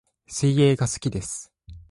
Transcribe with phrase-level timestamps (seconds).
[0.25, 1.53] 水泳が好きです